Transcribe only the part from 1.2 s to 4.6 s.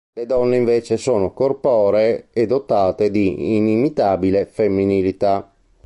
corporee e dotate di inimitabile